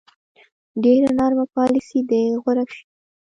ډېره 0.83 1.09
نرمه 1.17 1.45
پالیسي 1.55 1.99
دې 2.09 2.21
غوره 2.41 2.65
شي. 2.73 2.83